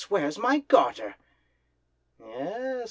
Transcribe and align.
where's 0.09 0.37
my 0.39 0.59
garter?" 0.67 1.13
Yes! 2.19 2.77